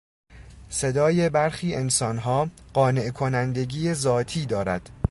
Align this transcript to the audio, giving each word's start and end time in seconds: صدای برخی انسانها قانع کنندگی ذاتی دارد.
صدای 0.69 1.29
برخی 1.29 1.75
انسانها 1.75 2.47
قانع 2.73 3.09
کنندگی 3.09 3.93
ذاتی 3.93 4.45
دارد. 4.45 4.89